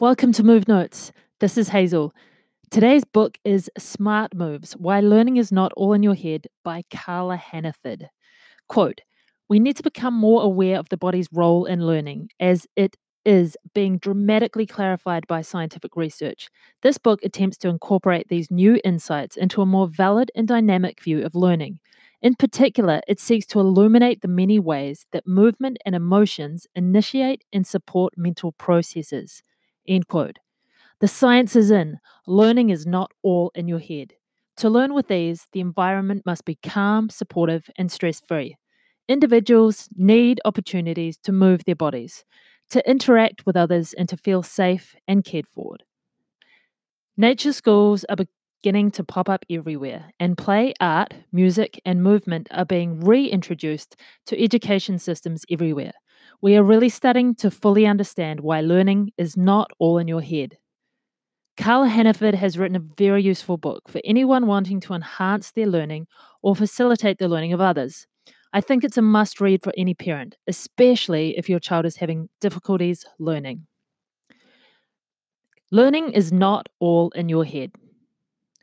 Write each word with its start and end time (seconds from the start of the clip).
Welcome 0.00 0.32
to 0.32 0.42
Move 0.42 0.66
Notes. 0.66 1.12
This 1.40 1.58
is 1.58 1.68
Hazel. 1.68 2.14
Today's 2.70 3.04
book 3.04 3.36
is 3.44 3.70
Smart 3.76 4.34
Moves 4.34 4.72
Why 4.72 5.00
Learning 5.00 5.36
is 5.36 5.52
Not 5.52 5.74
All 5.76 5.92
in 5.92 6.02
Your 6.02 6.14
Head 6.14 6.46
by 6.64 6.84
Carla 6.90 7.36
Hannaford. 7.36 8.08
Quote 8.66 9.02
We 9.50 9.60
need 9.60 9.76
to 9.76 9.82
become 9.82 10.14
more 10.14 10.42
aware 10.42 10.78
of 10.78 10.88
the 10.88 10.96
body's 10.96 11.28
role 11.30 11.66
in 11.66 11.86
learning 11.86 12.30
as 12.40 12.66
it 12.76 12.96
is 13.26 13.58
being 13.74 13.98
dramatically 13.98 14.64
clarified 14.64 15.26
by 15.26 15.42
scientific 15.42 15.94
research. 15.96 16.48
This 16.80 16.96
book 16.96 17.20
attempts 17.22 17.58
to 17.58 17.68
incorporate 17.68 18.28
these 18.30 18.50
new 18.50 18.80
insights 18.82 19.36
into 19.36 19.60
a 19.60 19.66
more 19.66 19.86
valid 19.86 20.30
and 20.34 20.48
dynamic 20.48 21.02
view 21.02 21.22
of 21.26 21.34
learning. 21.34 21.78
In 22.22 22.36
particular, 22.36 23.02
it 23.06 23.20
seeks 23.20 23.44
to 23.48 23.60
illuminate 23.60 24.22
the 24.22 24.28
many 24.28 24.58
ways 24.58 25.04
that 25.12 25.26
movement 25.26 25.76
and 25.84 25.94
emotions 25.94 26.66
initiate 26.74 27.44
and 27.52 27.66
support 27.66 28.14
mental 28.16 28.52
processes. 28.52 29.42
End 29.90 30.06
quote. 30.06 30.38
The 31.00 31.08
science 31.08 31.56
is 31.56 31.72
in. 31.72 31.98
Learning 32.26 32.70
is 32.70 32.86
not 32.86 33.10
all 33.24 33.50
in 33.56 33.66
your 33.66 33.80
head. 33.80 34.12
To 34.58 34.70
learn 34.70 34.94
with 34.94 35.10
ease, 35.10 35.48
the 35.52 35.60
environment 35.60 36.22
must 36.24 36.44
be 36.44 36.58
calm, 36.62 37.10
supportive, 37.10 37.68
and 37.76 37.90
stress 37.90 38.20
free. 38.20 38.56
Individuals 39.08 39.88
need 39.96 40.40
opportunities 40.44 41.18
to 41.24 41.32
move 41.32 41.64
their 41.64 41.74
bodies, 41.74 42.24
to 42.70 42.88
interact 42.88 43.44
with 43.44 43.56
others, 43.56 43.92
and 43.94 44.08
to 44.08 44.16
feel 44.16 44.44
safe 44.44 44.94
and 45.08 45.24
cared 45.24 45.48
for. 45.48 45.76
Nature 47.16 47.52
schools 47.52 48.04
are 48.04 48.16
beginning 48.62 48.92
to 48.92 49.02
pop 49.02 49.28
up 49.28 49.44
everywhere, 49.50 50.12
and 50.20 50.38
play, 50.38 50.72
art, 50.80 51.14
music, 51.32 51.80
and 51.84 52.04
movement 52.04 52.46
are 52.52 52.64
being 52.64 53.00
reintroduced 53.00 53.96
to 54.26 54.40
education 54.40 55.00
systems 55.00 55.44
everywhere 55.50 55.92
we 56.42 56.56
are 56.56 56.62
really 56.62 56.88
starting 56.88 57.34
to 57.36 57.50
fully 57.50 57.86
understand 57.86 58.40
why 58.40 58.60
learning 58.60 59.12
is 59.18 59.36
not 59.36 59.70
all 59.78 59.98
in 59.98 60.08
your 60.08 60.22
head. 60.22 60.56
Carla 61.56 61.88
Hannaford 61.88 62.34
has 62.34 62.56
written 62.56 62.76
a 62.76 62.94
very 62.96 63.22
useful 63.22 63.58
book 63.58 63.88
for 63.88 64.00
anyone 64.04 64.46
wanting 64.46 64.80
to 64.80 64.94
enhance 64.94 65.50
their 65.50 65.66
learning 65.66 66.06
or 66.42 66.56
facilitate 66.56 67.18
the 67.18 67.28
learning 67.28 67.52
of 67.52 67.60
others. 67.60 68.06
I 68.52 68.60
think 68.60 68.82
it's 68.82 68.96
a 68.96 69.02
must 69.02 69.40
read 69.40 69.62
for 69.62 69.72
any 69.76 69.94
parent, 69.94 70.36
especially 70.46 71.36
if 71.36 71.48
your 71.48 71.60
child 71.60 71.84
is 71.84 71.96
having 71.96 72.30
difficulties 72.40 73.04
learning. 73.18 73.66
Learning 75.70 76.10
is 76.12 76.32
not 76.32 76.68
all 76.80 77.10
in 77.10 77.28
your 77.28 77.44
head. 77.44 77.72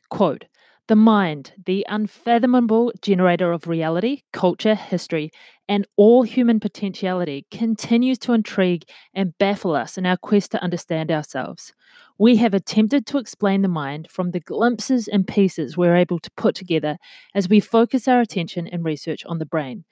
Quote 0.10 0.46
the 0.88 0.96
mind, 0.96 1.54
the 1.66 1.86
unfathomable 1.90 2.94
generator 3.02 3.52
of 3.52 3.68
reality, 3.68 4.22
culture, 4.32 4.76
history, 4.76 5.32
and 5.68 5.86
all 5.98 6.24
human 6.24 6.60
potentiality, 6.62 7.46
continues 7.52 8.18
to 8.20 8.34
intrigue 8.34 8.86
and 9.14 9.38
baffle 9.38 9.76
us 9.76 9.98
in 9.98 10.06
our 10.06 10.16
quest 10.16 10.52
to 10.52 10.64
understand 10.64 11.12
ourselves. 11.12 11.74
We 12.18 12.38
have 12.38 12.54
attempted 12.54 13.06
to 13.08 13.18
explain 13.18 13.62
the 13.62 13.68
mind 13.68 14.08
from 14.10 14.32
the 14.32 14.40
glimpses 14.40 15.10
and 15.10 15.28
pieces 15.28 15.76
we're 15.76 15.96
able 15.96 16.20
to 16.20 16.32
put 16.32 16.56
together 16.56 16.98
as 17.36 17.50
we 17.50 17.60
focus 17.60 18.08
our 18.08 18.22
attention 18.22 18.68
and 18.68 18.86
research 18.86 19.26
on 19.26 19.40
the 19.40 19.46
brain. 19.46 19.84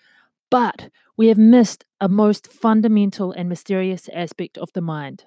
But 0.49 0.89
we 1.17 1.27
have 1.27 1.37
missed 1.37 1.83
a 1.99 2.07
most 2.07 2.51
fundamental 2.51 3.33
and 3.33 3.49
mysterious 3.49 4.09
aspect 4.13 4.57
of 4.57 4.71
the 4.73 4.81
mind 4.81 5.25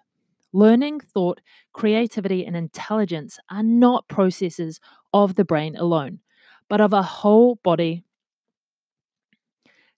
Learning, 0.52 0.98
thought, 0.98 1.42
creativity, 1.74 2.46
and 2.46 2.56
intelligence 2.56 3.38
are 3.50 3.62
not 3.62 4.08
processes 4.08 4.80
of 5.12 5.34
the 5.34 5.44
brain 5.44 5.76
alone, 5.76 6.20
but 6.68 6.80
of 6.80 6.92
a 6.92 7.02
whole 7.02 7.56
body. 7.62 8.04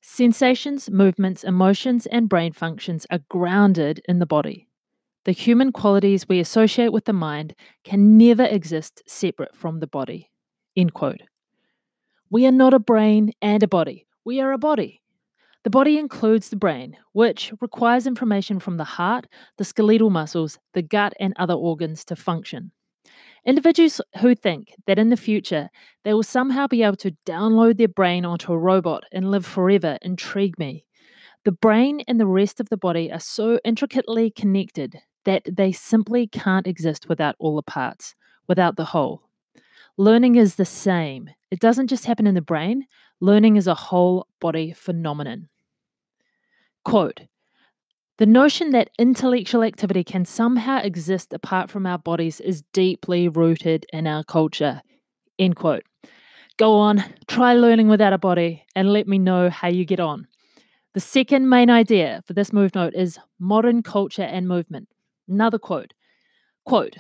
Sensations, 0.01 0.91
movements, 0.91 1.45
emotions, 1.45 2.07
and 2.07 2.29
brain 2.29 2.53
functions 2.53 3.07
are 3.11 3.21
grounded 3.29 4.01
in 4.09 4.19
the 4.19 4.27
body. 4.27 4.69
The 5.25 5.33
human 5.33 5.71
qualities 5.73 6.29
we 6.29 6.41
associate 6.41 6.93
with 6.93 7.05
the 7.05 7.13
mind 7.13 7.55
can 7.85 8.17
never 8.17 8.45
exist 8.45 9.03
separate 9.07 9.55
from 9.55 9.81
the 9.81 9.87
body. 9.87 10.31
End 10.75 10.95
quote. 10.95 11.21
We 12.31 12.47
are 12.47 12.53
not 12.53 12.73
a 12.73 12.79
brain 12.79 13.33
and 13.43 13.63
a 13.63 13.69
body. 13.69 14.07
We 14.25 14.41
are 14.41 14.53
a 14.53 14.59
body. 14.59 15.03
The 15.63 15.71
body 15.71 15.99
includes 15.99 16.49
the 16.49 16.57
brain, 16.57 16.97
which 17.13 17.53
requires 17.61 18.07
information 18.07 18.61
from 18.61 18.79
the 18.79 18.85
heart, 18.85 19.27
the 19.59 19.65
skeletal 19.65 20.09
muscles, 20.09 20.59
the 20.73 20.81
gut, 20.81 21.13
and 21.21 21.35
other 21.37 21.55
organs 21.55 22.03
to 22.07 22.17
function. 22.17 22.73
Individuals 23.47 24.01
who 24.21 24.35
think 24.35 24.75
that 24.87 24.99
in 24.99 25.09
the 25.09 25.17
future 25.17 25.71
they 26.05 26.13
will 26.13 26.23
somehow 26.23 26.67
be 26.67 26.83
able 26.83 26.97
to 26.97 27.17
download 27.27 27.79
their 27.79 27.89
brain 27.89 28.25
onto 28.25 28.53
a 28.53 28.59
robot 28.59 29.05
and 29.13 29.31
live 29.31 29.47
forever 29.47 29.99
intrigue 30.03 30.59
me. 30.59 30.85
The 31.45 31.53
brain 31.53 32.03
and 32.07 32.21
the 32.21 32.27
rest 32.27 32.61
of 32.61 32.69
the 32.69 32.77
body 32.77 33.11
are 33.11 33.21
so 33.21 33.59
intricately 33.65 34.31
connected 34.31 34.99
that 35.25 35.43
they 35.51 35.73
simply 35.73 36.27
can't 36.27 36.67
exist 36.67 37.09
without 37.09 37.35
all 37.39 37.57
the 37.57 37.63
parts, 37.63 38.15
without 38.47 38.77
the 38.77 38.87
whole. 38.87 39.23
Learning 39.97 40.37
is 40.37 40.57
the 40.57 40.65
same. 40.65 41.31
It 41.51 41.61
doesn't 41.61 41.89
just 41.89 42.05
happen 42.05 42.27
in 42.27 42.35
the 42.35 42.43
brain, 42.43 42.87
learning 43.21 43.57
is 43.57 43.67
a 43.67 43.75
whole 43.75 44.27
body 44.41 44.73
phenomenon. 44.73 45.49
Quote 46.85 47.21
The 48.21 48.27
notion 48.27 48.73
that 48.73 48.91
intellectual 48.99 49.63
activity 49.63 50.05
can 50.05 50.27
somehow 50.27 50.81
exist 50.83 51.33
apart 51.33 51.71
from 51.71 51.87
our 51.87 51.97
bodies 51.97 52.39
is 52.39 52.61
deeply 52.75 53.29
rooted 53.29 53.87
in 53.95 54.07
our 54.07 54.23
culture. 54.25 54.83
End 55.39 55.57
quote. 55.57 55.85
Go 56.59 56.75
on, 56.75 57.03
try 57.29 57.55
learning 57.55 57.89
without 57.89 58.13
a 58.13 58.19
body, 58.19 58.67
and 58.77 58.93
let 58.93 59.09
me 59.09 59.19
know 59.19 59.49
how 59.49 59.69
you 59.69 59.87
get 59.87 60.01
on. 60.01 60.27
The 60.93 61.01
second 61.01 61.49
main 61.49 61.71
idea 61.71 62.23
for 62.27 62.35
this 62.35 62.53
move 62.53 62.75
note 62.75 62.93
is 62.93 63.19
modern 63.39 63.83
culture 63.83 64.21
and 64.21 64.47
movement. 64.47 64.91
Another 65.27 65.59
quote. 65.59 65.95
Quote, 66.67 66.99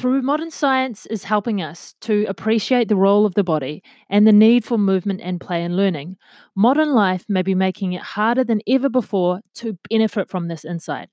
through 0.00 0.22
modern 0.22 0.50
science 0.50 1.04
is 1.06 1.24
helping 1.24 1.60
us 1.60 1.94
to 2.00 2.24
appreciate 2.26 2.88
the 2.88 2.96
role 2.96 3.26
of 3.26 3.34
the 3.34 3.44
body 3.44 3.82
and 4.08 4.26
the 4.26 4.32
need 4.32 4.64
for 4.64 4.78
movement 4.78 5.20
and 5.22 5.38
play 5.38 5.62
and 5.62 5.76
learning. 5.76 6.16
Modern 6.56 6.94
life 6.94 7.26
may 7.28 7.42
be 7.42 7.54
making 7.54 7.92
it 7.92 8.00
harder 8.00 8.42
than 8.42 8.62
ever 8.66 8.88
before 8.88 9.42
to 9.56 9.76
benefit 9.90 10.30
from 10.30 10.48
this 10.48 10.64
insight. 10.64 11.10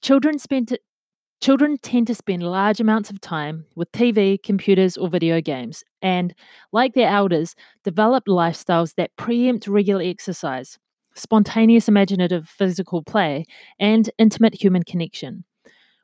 Children 0.00 0.38
spend 0.38 0.78
Children 1.42 1.76
tend 1.82 2.06
to 2.06 2.14
spend 2.14 2.42
large 2.42 2.80
amounts 2.80 3.10
of 3.10 3.20
time 3.20 3.66
with 3.74 3.92
TV, 3.92 4.42
computers, 4.42 4.96
or 4.96 5.10
video 5.10 5.42
games, 5.42 5.82
and, 6.00 6.32
like 6.72 6.94
their 6.94 7.10
elders, 7.10 7.54
develop 7.84 8.24
lifestyles 8.26 8.94
that 8.94 9.14
preempt 9.16 9.66
regular 9.66 10.02
exercise, 10.04 10.78
spontaneous 11.14 11.88
imaginative 11.88 12.48
physical 12.48 13.02
play, 13.02 13.44
and 13.78 14.08
intimate 14.18 14.54
human 14.54 14.84
connection. 14.84 15.44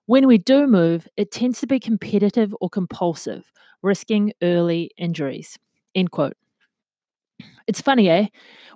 When 0.09 0.27
we 0.27 0.39
do 0.39 0.67
move, 0.67 1.07
it 1.19 1.31
tends 1.31 1.61
to 1.61 1.67
be 1.67 1.79
competitive 1.79 2.57
or 2.63 2.71
compulsive, 2.71 3.53
risking 3.83 4.33
early 4.43 4.91
injuries. 4.97 5.59
End 5.95 6.11
quote. 6.11 6.33
It's 7.67 7.83
funny, 7.83 8.09
eh? 8.09 8.29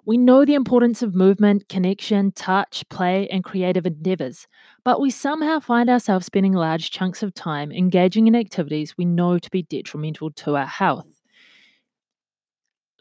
We 0.05 0.19
know 0.19 0.45
the 0.45 0.53
importance 0.53 1.01
of 1.01 1.15
movement, 1.15 1.71
connection, 1.71 2.33
touch, 2.33 2.87
play, 2.91 3.29
and 3.31 3.43
creative 3.43 3.87
endeavors, 3.87 4.47
but 4.85 5.01
we 5.01 5.09
somehow 5.09 5.59
find 5.59 5.89
ourselves 5.89 6.27
spending 6.27 6.53
large 6.53 6.91
chunks 6.91 7.23
of 7.23 7.33
time 7.33 7.73
engaging 7.73 8.27
in 8.27 8.37
activities 8.37 8.99
we 8.99 9.07
know 9.07 9.39
to 9.39 9.51
be 9.51 9.63
detrimental 9.63 10.31
to 10.33 10.55
our 10.57 10.67
health. 10.67 11.09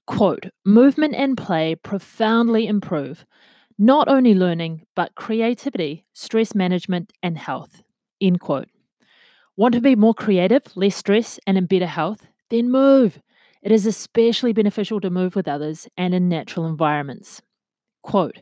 Quote 0.07 0.45
Movement 0.63 1.15
and 1.15 1.37
play 1.37 1.75
profoundly 1.75 2.65
improve 2.65 3.25
not 3.77 4.07
only 4.07 4.33
learning, 4.33 4.85
but 4.95 5.15
creativity, 5.15 6.05
stress 6.13 6.55
management, 6.55 7.11
and 7.21 7.37
health. 7.37 7.83
End 8.21 8.39
quote. 8.39 8.69
Want 9.57 9.73
to 9.73 9.81
be 9.81 9.95
more 9.95 10.13
creative, 10.13 10.63
less 10.75 10.95
stress, 10.95 11.39
and 11.45 11.57
in 11.57 11.65
better 11.65 11.87
health? 11.87 12.27
Then 12.49 12.71
move. 12.71 13.19
It 13.61 13.71
is 13.71 13.85
especially 13.85 14.53
beneficial 14.53 14.99
to 15.01 15.09
move 15.09 15.35
with 15.35 15.47
others 15.47 15.87
and 15.97 16.13
in 16.13 16.29
natural 16.29 16.65
environments. 16.65 17.41
Quote 18.01 18.39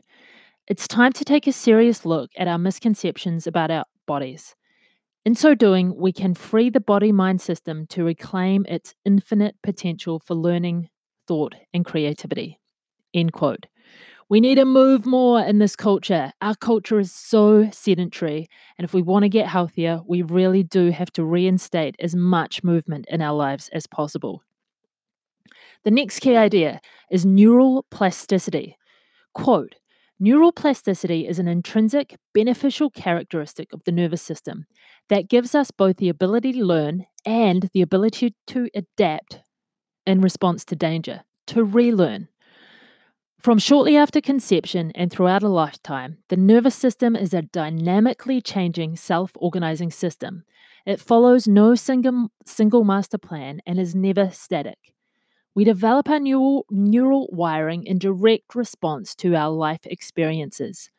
It's 0.66 0.88
time 0.88 1.12
to 1.14 1.24
take 1.24 1.46
a 1.46 1.52
serious 1.52 2.04
look 2.04 2.30
at 2.36 2.48
our 2.48 2.58
misconceptions 2.58 3.46
about 3.46 3.70
our 3.70 3.84
bodies. 4.06 4.54
In 5.24 5.34
so 5.34 5.54
doing, 5.54 5.94
we 5.96 6.12
can 6.12 6.34
free 6.34 6.70
the 6.70 6.80
body 6.80 7.12
mind 7.12 7.42
system 7.42 7.86
to 7.88 8.04
reclaim 8.04 8.64
its 8.66 8.94
infinite 9.04 9.56
potential 9.62 10.18
for 10.18 10.34
learning, 10.34 10.88
thought, 11.28 11.54
and 11.74 11.84
creativity. 11.84 12.58
End 13.12 13.32
quote. 13.32 13.66
We 14.30 14.40
need 14.40 14.54
to 14.54 14.64
move 14.64 15.06
more 15.06 15.40
in 15.40 15.58
this 15.58 15.74
culture. 15.74 16.32
Our 16.40 16.54
culture 16.54 17.00
is 17.00 17.10
so 17.10 17.68
sedentary. 17.72 18.48
And 18.78 18.84
if 18.84 18.94
we 18.94 19.02
want 19.02 19.24
to 19.24 19.28
get 19.28 19.48
healthier, 19.48 20.02
we 20.06 20.22
really 20.22 20.62
do 20.62 20.92
have 20.92 21.12
to 21.14 21.24
reinstate 21.24 21.96
as 21.98 22.14
much 22.14 22.62
movement 22.62 23.06
in 23.08 23.22
our 23.22 23.34
lives 23.34 23.68
as 23.72 23.88
possible. 23.88 24.44
The 25.82 25.90
next 25.90 26.20
key 26.20 26.36
idea 26.36 26.80
is 27.10 27.26
neural 27.26 27.84
plasticity. 27.90 28.76
Quote 29.34 29.74
Neural 30.20 30.52
plasticity 30.52 31.26
is 31.26 31.40
an 31.40 31.48
intrinsic, 31.48 32.16
beneficial 32.32 32.88
characteristic 32.88 33.72
of 33.72 33.82
the 33.82 33.90
nervous 33.90 34.22
system 34.22 34.66
that 35.08 35.28
gives 35.28 35.56
us 35.56 35.72
both 35.72 35.96
the 35.96 36.08
ability 36.08 36.52
to 36.52 36.64
learn 36.64 37.04
and 37.26 37.68
the 37.72 37.82
ability 37.82 38.36
to 38.46 38.68
adapt 38.76 39.40
in 40.06 40.20
response 40.20 40.64
to 40.66 40.76
danger, 40.76 41.24
to 41.48 41.64
relearn. 41.64 42.28
From 43.40 43.58
shortly 43.58 43.96
after 43.96 44.20
conception 44.20 44.92
and 44.94 45.10
throughout 45.10 45.42
a 45.42 45.48
lifetime, 45.48 46.18
the 46.28 46.36
nervous 46.36 46.74
system 46.74 47.16
is 47.16 47.32
a 47.32 47.40
dynamically 47.40 48.42
changing 48.42 48.96
self 48.96 49.30
organizing 49.36 49.90
system. 49.90 50.44
It 50.84 51.00
follows 51.00 51.48
no 51.48 51.74
single, 51.74 52.28
single 52.44 52.84
master 52.84 53.16
plan 53.16 53.62
and 53.66 53.80
is 53.80 53.94
never 53.94 54.28
static. 54.30 54.76
We 55.54 55.64
develop 55.64 56.10
our 56.10 56.20
neural, 56.20 56.66
neural 56.70 57.28
wiring 57.32 57.84
in 57.84 57.98
direct 57.98 58.54
response 58.54 59.14
to 59.16 59.34
our 59.34 59.50
life 59.50 59.80
experiences. 59.84 60.90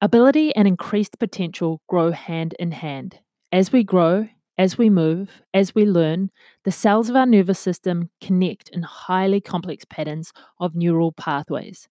Ability 0.00 0.54
and 0.54 0.68
increased 0.68 1.18
potential 1.18 1.82
grow 1.88 2.12
hand 2.12 2.54
in 2.60 2.70
hand. 2.70 3.18
As 3.50 3.72
we 3.72 3.82
grow, 3.82 4.28
as 4.58 4.78
we 4.78 4.88
move, 4.88 5.42
as 5.52 5.74
we 5.74 5.84
learn, 5.84 6.30
the 6.64 6.72
cells 6.72 7.10
of 7.10 7.16
our 7.16 7.26
nervous 7.26 7.58
system 7.58 8.10
connect 8.20 8.68
in 8.70 8.82
highly 8.82 9.40
complex 9.40 9.84
patterns 9.84 10.32
of 10.58 10.74
neural 10.74 11.12
pathways. 11.12 11.88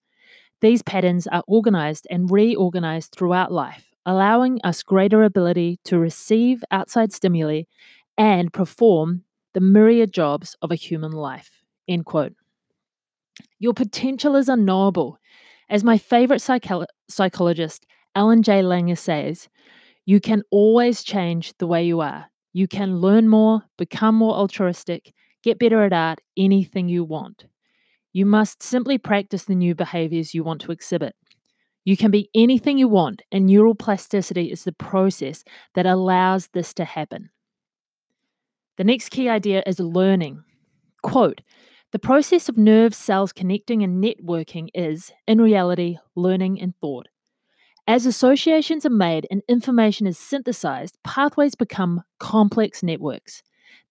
These 0.61 0.81
patterns 0.81 1.27
are 1.27 1.43
organized 1.47 2.07
and 2.09 2.31
reorganized 2.31 3.11
throughout 3.11 3.51
life, 3.51 3.91
allowing 4.05 4.59
us 4.63 4.83
greater 4.83 5.23
ability 5.23 5.79
to 5.85 5.99
receive 5.99 6.63
outside 6.71 7.13
stimuli 7.13 7.63
and 8.17 8.51
perform 8.51 9.23
the 9.53 9.61
myriad 9.61 10.11
jobs 10.11 10.55
of 10.61 10.71
a 10.71 10.75
human 10.75 11.11
life. 11.11 11.61
End 11.87 12.05
quote. 12.05 12.33
Your 13.59 13.73
potential 13.73 14.35
is 14.35 14.49
unknowable. 14.49 15.19
As 15.69 15.83
my 15.83 15.97
favorite 15.97 16.41
psycho- 16.41 16.85
psychologist, 17.09 17.85
Ellen 18.15 18.43
J. 18.43 18.61
Langer, 18.61 18.97
says, 18.97 19.49
you 20.05 20.19
can 20.19 20.43
always 20.51 21.03
change 21.03 21.53
the 21.57 21.67
way 21.67 21.83
you 21.83 21.99
are. 22.01 22.27
You 22.55 22.69
can 22.69 23.01
learn 23.01 23.27
more, 23.27 23.63
become 23.77 24.15
more 24.15 24.33
altruistic, 24.33 25.13
get 25.43 25.59
better 25.59 25.83
at 25.83 25.91
art, 25.91 26.21
anything 26.37 26.87
you 26.87 27.03
want. 27.03 27.47
You 28.13 28.25
must 28.25 28.63
simply 28.63 28.97
practice 28.97 29.43
the 29.43 29.55
new 29.55 29.75
behaviors 29.75 30.33
you 30.33 30.41
want 30.41 30.61
to 30.61 30.71
exhibit. 30.71 31.17
You 31.83 31.97
can 31.97 32.11
be 32.11 32.29
anything 32.33 32.77
you 32.77 32.87
want, 32.87 33.23
and 33.29 33.45
neural 33.45 33.75
plasticity 33.75 34.53
is 34.53 34.63
the 34.63 34.71
process 34.71 35.43
that 35.73 35.85
allows 35.85 36.47
this 36.53 36.73
to 36.75 36.85
happen. 36.85 37.29
The 38.77 38.85
next 38.85 39.09
key 39.09 39.27
idea 39.27 39.61
is 39.67 39.81
learning. 39.81 40.41
Quote 41.03 41.41
The 41.91 41.99
process 41.99 42.47
of 42.47 42.57
nerve 42.57 42.95
cells 42.95 43.33
connecting 43.33 43.83
and 43.83 44.01
networking 44.01 44.69
is, 44.73 45.11
in 45.27 45.41
reality, 45.41 45.97
learning 46.15 46.61
and 46.61 46.73
thought. 46.79 47.09
As 47.87 48.07
associations 48.07 48.83
are 48.83 48.89
made 48.89 49.27
and 49.29 49.43
information 49.47 50.07
is 50.07 50.17
synthesized, 50.17 50.97
pathways 51.03 51.53
become 51.53 52.01
complex 52.19 52.81
networks. 52.81 53.43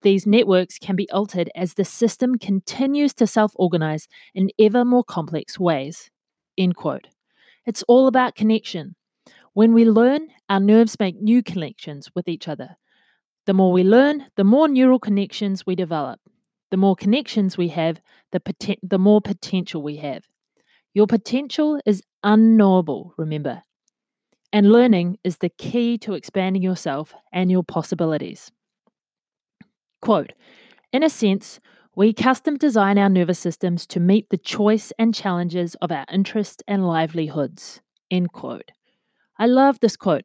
These 0.03 0.27
networks 0.27 0.79
can 0.79 0.97
be 0.97 1.09
altered 1.11 1.49
as 1.55 1.75
the 1.75 1.85
system 1.85 2.37
continues 2.37 3.15
to 3.15 3.27
self 3.29 3.53
organize 3.55 4.09
in 4.35 4.51
ever 4.59 4.85
more 4.85 5.05
complex 5.05 5.61
ways. 5.61 6.11
End 6.59 6.75
quote. 6.75 7.07
It's 7.67 7.85
all 7.85 8.09
about 8.09 8.35
connection. 8.35 8.97
When 9.53 9.73
we 9.73 9.85
learn, 9.85 10.27
our 10.49 10.59
nerves 10.59 10.99
make 10.99 11.23
new 11.23 11.41
connections 11.45 12.11
with 12.17 12.27
each 12.27 12.49
other. 12.49 12.77
The 13.47 13.55
more 13.55 13.71
we 13.71 13.85
learn, 13.85 14.27
the 14.35 14.43
more 14.43 14.67
neural 14.67 14.99
connections 14.99 15.65
we 15.65 15.77
develop. 15.77 16.19
The 16.73 16.77
more 16.77 16.97
connections 16.97 17.57
we 17.57 17.69
have, 17.69 18.01
the, 18.33 18.41
poten- 18.41 18.81
the 18.83 18.99
more 18.99 19.21
potential 19.21 19.83
we 19.83 19.99
have. 19.99 20.25
Your 20.95 21.07
potential 21.07 21.81
is 21.87 22.03
unknowable, 22.25 23.15
remember 23.17 23.63
and 24.55 24.71
learning 24.71 25.19
is 25.25 25.39
the 25.39 25.49
key 25.49 25.99
to 25.99 26.15
expanding 26.15 26.63
yourself 26.63 27.13
and 27.33 27.51
your 27.51 27.65
possibilities. 27.65 28.53
Quote 30.01 30.33
In 30.93 31.03
a 31.03 31.11
sense, 31.11 31.59
we 31.97 32.13
custom 32.13 32.57
design 32.57 32.97
our 32.97 33.09
nervous 33.09 33.41
systems 33.41 33.85
to 33.89 33.99
meet 33.99 34.31
the 34.31 34.39
choice 34.39 34.93
and 34.97 35.13
challenges 35.13 35.75
of 35.83 35.91
our 35.91 36.07
interests 36.11 36.63
and 36.69 36.87
livelihoods. 36.87 37.81
End 38.13 38.33
quote. 38.33 38.71
I 39.41 39.47
love 39.47 39.81
this 39.81 39.97
quote. 39.97 40.25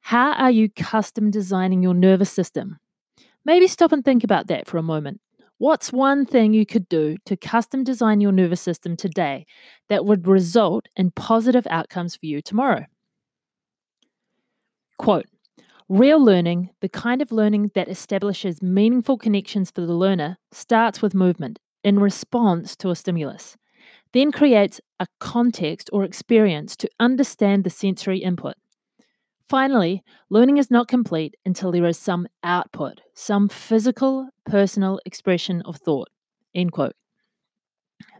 How 0.00 0.32
are 0.32 0.50
you 0.50 0.68
custom 0.68 1.30
designing 1.30 1.80
your 1.80 1.94
nervous 1.94 2.32
system? 2.32 2.80
Maybe 3.44 3.68
stop 3.68 3.92
and 3.92 4.04
think 4.04 4.24
about 4.24 4.48
that 4.48 4.66
for 4.66 4.78
a 4.78 4.82
moment. 4.82 5.20
What's 5.58 5.92
one 5.92 6.26
thing 6.26 6.54
you 6.54 6.66
could 6.66 6.88
do 6.88 7.18
to 7.26 7.36
custom 7.36 7.84
design 7.84 8.20
your 8.20 8.32
nervous 8.32 8.60
system 8.60 8.96
today 8.96 9.46
that 9.88 10.04
would 10.04 10.26
result 10.26 10.88
in 10.96 11.12
positive 11.12 11.68
outcomes 11.70 12.16
for 12.16 12.26
you 12.26 12.42
tomorrow? 12.42 12.86
Quote 15.04 15.26
Real 15.90 16.18
learning, 16.18 16.70
the 16.80 16.88
kind 16.88 17.20
of 17.20 17.30
learning 17.30 17.72
that 17.74 17.88
establishes 17.88 18.62
meaningful 18.62 19.18
connections 19.18 19.70
for 19.70 19.82
the 19.82 19.92
learner, 19.92 20.38
starts 20.50 21.02
with 21.02 21.12
movement 21.12 21.58
in 21.82 21.98
response 21.98 22.74
to 22.76 22.88
a 22.88 22.96
stimulus, 22.96 23.58
then 24.14 24.32
creates 24.32 24.80
a 24.98 25.06
context 25.20 25.90
or 25.92 26.04
experience 26.04 26.74
to 26.76 26.88
understand 26.98 27.64
the 27.64 27.68
sensory 27.68 28.20
input. 28.20 28.54
Finally, 29.46 30.02
learning 30.30 30.56
is 30.56 30.70
not 30.70 30.88
complete 30.88 31.34
until 31.44 31.70
there 31.70 31.84
is 31.84 31.98
some 31.98 32.26
output, 32.42 33.02
some 33.12 33.50
physical, 33.50 34.30
personal 34.46 34.98
expression 35.04 35.60
of 35.66 35.76
thought. 35.76 36.08
End 36.54 36.72
quote. 36.72 36.96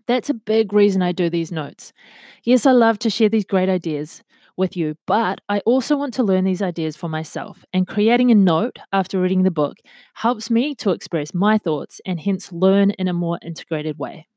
That's 0.06 0.28
a 0.28 0.34
big 0.34 0.74
reason 0.74 1.00
I 1.00 1.12
do 1.12 1.30
these 1.30 1.50
notes. 1.50 1.94
Yes, 2.42 2.66
I 2.66 2.72
love 2.72 2.98
to 2.98 3.08
share 3.08 3.30
these 3.30 3.46
great 3.46 3.70
ideas, 3.70 4.22
with 4.56 4.76
you, 4.76 4.94
but 5.06 5.40
I 5.48 5.60
also 5.60 5.96
want 5.96 6.14
to 6.14 6.22
learn 6.22 6.44
these 6.44 6.62
ideas 6.62 6.96
for 6.96 7.08
myself. 7.08 7.64
And 7.72 7.86
creating 7.86 8.30
a 8.30 8.34
note 8.34 8.78
after 8.92 9.20
reading 9.20 9.42
the 9.42 9.50
book 9.50 9.78
helps 10.14 10.50
me 10.50 10.74
to 10.76 10.90
express 10.90 11.34
my 11.34 11.58
thoughts 11.58 12.00
and 12.06 12.20
hence 12.20 12.52
learn 12.52 12.90
in 12.92 13.08
a 13.08 13.12
more 13.12 13.38
integrated 13.44 13.98
way. 13.98 14.28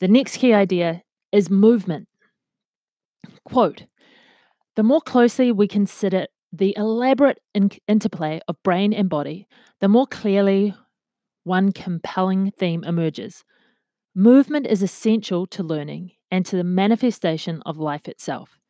The 0.00 0.08
next 0.08 0.38
key 0.38 0.52
idea 0.52 1.02
is 1.32 1.50
movement. 1.50 2.08
Quote 3.44 3.84
The 4.76 4.82
more 4.82 5.00
closely 5.00 5.52
we 5.52 5.68
consider 5.68 6.26
the 6.52 6.74
elaborate 6.76 7.38
in- 7.54 7.70
interplay 7.88 8.40
of 8.48 8.62
brain 8.62 8.92
and 8.92 9.08
body, 9.08 9.46
the 9.80 9.88
more 9.88 10.06
clearly 10.06 10.74
one 11.42 11.72
compelling 11.72 12.52
theme 12.52 12.84
emerges. 12.84 13.44
Movement 14.14 14.66
is 14.66 14.82
essential 14.82 15.46
to 15.48 15.62
learning 15.62 16.12
and 16.30 16.46
to 16.46 16.56
the 16.56 16.64
manifestation 16.64 17.62
of 17.66 17.76
life 17.76 18.08
itself. 18.08 18.60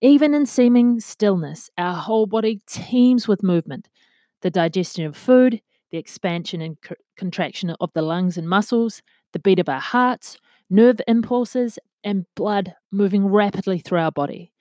Even 0.00 0.34
in 0.34 0.46
seeming 0.46 1.00
stillness, 1.00 1.70
our 1.76 1.94
whole 1.94 2.26
body 2.26 2.60
teems 2.66 3.26
with 3.26 3.42
movement. 3.42 3.88
The 4.42 4.50
digestion 4.50 5.04
of 5.04 5.16
food, 5.16 5.60
the 5.90 5.98
expansion 5.98 6.60
and 6.60 6.76
c- 6.86 6.94
contraction 7.16 7.70
of 7.80 7.92
the 7.94 8.02
lungs 8.02 8.38
and 8.38 8.48
muscles, 8.48 9.02
the 9.32 9.40
beat 9.40 9.58
of 9.58 9.68
our 9.68 9.80
hearts, 9.80 10.38
nerve 10.70 11.00
impulses, 11.08 11.78
and 12.04 12.26
blood 12.36 12.74
moving 12.92 13.26
rapidly 13.26 13.78
through 13.80 13.98
our 13.98 14.12
body. 14.12 14.52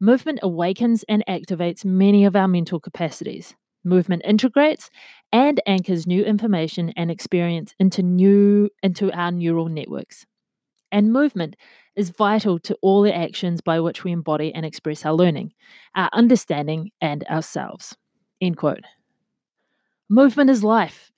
Movement 0.00 0.40
awakens 0.42 1.04
and 1.08 1.22
activates 1.28 1.84
many 1.84 2.24
of 2.24 2.34
our 2.34 2.48
mental 2.48 2.80
capacities. 2.80 3.54
Movement 3.84 4.22
integrates 4.24 4.90
and 5.32 5.60
anchors 5.66 6.06
new 6.06 6.24
information 6.24 6.92
and 6.96 7.10
experience 7.10 7.74
into 7.78 8.02
new 8.02 8.70
into 8.82 9.12
our 9.12 9.30
neural 9.30 9.68
networks. 9.68 10.26
And 10.92 11.12
movement 11.12 11.56
is 11.96 12.10
vital 12.10 12.58
to 12.60 12.76
all 12.82 13.02
the 13.02 13.14
actions 13.14 13.60
by 13.60 13.80
which 13.80 14.04
we 14.04 14.12
embody 14.12 14.54
and 14.54 14.64
express 14.64 15.04
our 15.04 15.14
learning, 15.14 15.52
our 15.94 16.10
understanding, 16.12 16.90
and 17.00 17.24
ourselves. 17.24 17.96
End 18.40 18.56
quote. 18.56 18.84
Movement 20.08 20.50
is 20.50 20.62
life. 20.62 21.10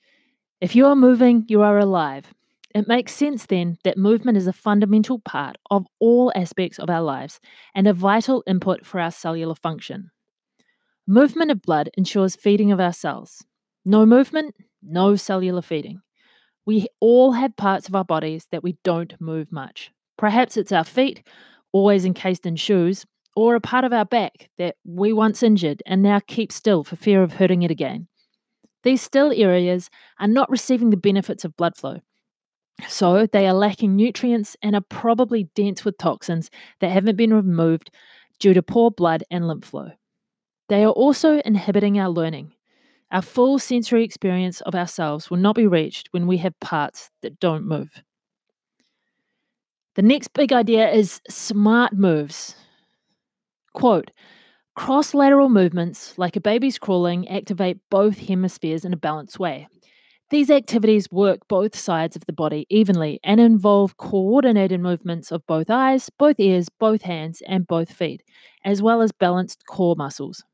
If 0.61 0.75
you 0.75 0.87
are 0.87 0.97
moving, 0.97 1.44
you 1.49 1.62
are 1.62 1.78
alive. 1.78 2.32
It 2.75 2.87
makes 2.87 3.14
sense 3.14 3.47
then 3.47 3.78
that 3.85 3.99
movement 3.99 4.38
is 4.38 4.47
a 4.47 4.52
fundamental 4.52 5.18
part 5.20 5.56
of 5.70 5.87
all 5.99 6.32
aspects 6.35 6.78
of 6.78 6.90
our 6.90 7.02
lives 7.02 7.40
and 7.75 7.88
a 7.88 7.92
vital 7.92 8.42
input 8.47 8.87
for 8.87 9.00
our 9.00 9.11
cellular 9.11 9.54
function. 9.54 10.11
Movement 11.06 11.50
of 11.50 11.62
blood 11.62 11.90
ensures 11.97 12.37
feeding 12.37 12.70
of 12.70 12.80
our 12.80 12.92
cells. 12.92 13.44
No 13.85 14.04
movement, 14.04 14.54
no 14.82 15.16
cellular 15.16 15.62
feeding. 15.62 16.02
We 16.66 16.87
all 17.00 17.32
have 17.32 17.56
parts 17.56 17.88
of 17.88 17.94
our 17.94 18.04
bodies 18.04 18.47
that 18.52 18.62
we 18.62 18.76
don't 18.85 19.18
move 19.18 19.50
much. 19.50 19.90
Perhaps 20.19 20.57
it's 20.57 20.73
our 20.73 20.85
feet, 20.85 21.27
always 21.73 22.05
encased 22.05 22.45
in 22.45 22.57
shoes, 22.57 23.07
or 23.37 23.55
a 23.55 23.61
part 23.61 23.85
of 23.85 23.93
our 23.93 24.05
back 24.05 24.51
that 24.59 24.75
we 24.85 25.13
once 25.13 25.43
injured 25.43 25.81
and 25.87 26.03
now 26.03 26.21
keep 26.27 26.53
still 26.53 26.83
for 26.83 26.97
fear 26.97 27.23
of 27.23 27.35
hurting 27.35 27.63
it 27.63 27.71
again. 27.71 28.09
These 28.83 29.01
still 29.01 29.33
areas 29.33 29.89
are 30.19 30.29
not 30.29 30.51
receiving 30.51 30.91
the 30.91 30.97
benefits 30.97 31.45
of 31.45 31.57
blood 31.57 31.77
flow. 31.77 32.01
So 32.89 33.27
they 33.27 33.47
are 33.47 33.55
lacking 33.55 33.97
nutrients 33.97 34.57
and 34.63 34.75
are 34.75 34.85
probably 34.89 35.49
dense 35.55 35.85
with 35.85 35.99
toxins 35.99 36.51
that 36.81 36.91
haven't 36.91 37.17
been 37.17 37.33
removed 37.33 37.91
due 38.39 38.55
to 38.55 38.63
poor 38.63 38.91
blood 38.91 39.25
and 39.31 39.47
lymph 39.47 39.67
flow. 39.67 39.91
They 40.69 40.85
are 40.85 40.91
also 40.93 41.41
inhibiting 41.45 41.99
our 41.99 42.09
learning. 42.09 42.53
Our 43.11 43.23
full 43.23 43.59
sensory 43.59 44.05
experience 44.05 44.61
of 44.63 44.75
ourselves 44.75 45.31
will 45.31 45.39
not 45.39 45.57
be 45.57 45.67
reached 45.67 46.09
when 46.11 46.27
we 46.27 46.37
have 46.39 46.59
parts 46.61 47.11
that 47.23 47.41
don't 47.41 47.67
move. 47.67 48.03
The 49.99 50.02
next 50.02 50.33
big 50.33 50.52
idea 50.52 50.88
is 50.88 51.21
smart 51.28 51.93
moves. 51.93 52.55
Quote 53.75 54.12
Cross 54.76 55.12
lateral 55.12 55.49
movements, 55.49 56.17
like 56.17 56.37
a 56.37 56.40
baby's 56.40 56.78
crawling, 56.78 57.26
activate 57.26 57.78
both 57.90 58.17
hemispheres 58.17 58.85
in 58.85 58.93
a 58.93 58.97
balanced 58.97 59.40
way. 59.40 59.67
These 60.31 60.52
activities 60.52 61.11
work 61.11 61.49
both 61.49 61.76
sides 61.76 62.14
of 62.14 62.26
the 62.26 62.33
body 62.33 62.64
evenly 62.71 63.19
and 63.25 63.40
involve 63.40 63.97
coordinated 63.97 64.81
movements 64.81 65.33
of 65.33 65.45
both 65.49 65.69
eyes, 65.69 66.11
both 66.17 66.38
ears, 66.38 66.69
both 66.69 67.02
hands, 67.02 67.43
and 67.49 67.67
both 67.67 67.90
feet, 67.93 68.23
as 68.64 68.81
well 68.81 69.02
as 69.02 69.11
balanced 69.11 69.67
core 69.67 69.97
muscles. 69.97 70.45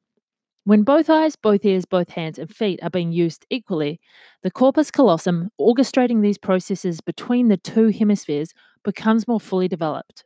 When 0.66 0.84
both 0.84 1.10
eyes, 1.10 1.36
both 1.36 1.66
ears, 1.66 1.84
both 1.84 2.08
hands, 2.08 2.38
and 2.38 2.48
feet 2.48 2.80
are 2.82 2.88
being 2.88 3.12
used 3.12 3.44
equally, 3.50 4.00
the 4.42 4.50
corpus 4.50 4.90
callosum, 4.90 5.50
orchestrating 5.60 6.22
these 6.22 6.38
processes 6.38 7.02
between 7.02 7.48
the 7.48 7.58
two 7.58 7.88
hemispheres, 7.88 8.54
becomes 8.84 9.26
more 9.26 9.40
fully 9.40 9.68
developed. 9.68 10.24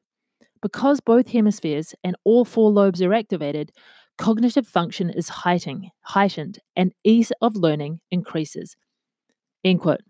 Because 0.60 1.00
both 1.00 1.28
hemispheres 1.28 1.94
and 2.02 2.16
all 2.24 2.44
four 2.44 2.70
lobes 2.70 3.00
are 3.00 3.14
activated, 3.14 3.70
cognitive 4.18 4.66
function 4.66 5.10
is 5.10 5.28
heightened, 5.28 5.86
heightened 6.02 6.58
and 6.76 6.92
ease 7.04 7.32
of 7.40 7.56
learning 7.56 8.00
increases. 8.10 8.76
End 9.64 9.80
quote. 9.80 10.00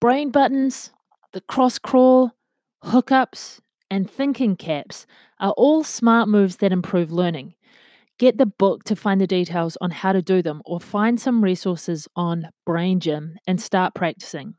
Brain 0.00 0.30
buttons, 0.30 0.92
the 1.32 1.40
cross 1.40 1.78
crawl, 1.78 2.32
hookups, 2.84 3.60
and 3.90 4.10
thinking 4.10 4.54
caps 4.54 5.06
are 5.40 5.52
all 5.52 5.82
smart 5.82 6.28
moves 6.28 6.56
that 6.58 6.72
improve 6.72 7.10
learning. 7.10 7.54
Get 8.18 8.36
the 8.36 8.46
book 8.46 8.84
to 8.84 8.96
find 8.96 9.20
the 9.20 9.26
details 9.26 9.78
on 9.80 9.90
how 9.90 10.12
to 10.12 10.20
do 10.22 10.42
them, 10.42 10.60
or 10.64 10.80
find 10.80 11.20
some 11.20 11.42
resources 11.42 12.08
on 12.16 12.48
Brain 12.66 13.00
Gym 13.00 13.38
and 13.46 13.60
start 13.60 13.94
practicing. 13.94 14.54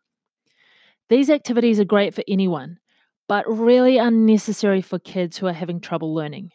These 1.10 1.32
activities 1.32 1.80
are 1.80 1.86
great 1.86 2.13
for 2.13 2.24
anyone, 2.28 2.78
but 3.28 3.44
really 3.50 3.98
unnecessary 3.98 4.82
for 4.82 5.00
kids 5.00 5.38
who 5.38 5.48
are 5.48 5.54
having 5.54 5.82
trouble 5.82 6.13
learning. 6.13 6.51